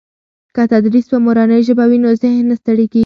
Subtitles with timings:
[0.55, 2.99] که تدریس په مورنۍ ژبه وي نو ذهن نه ستړي کېږي.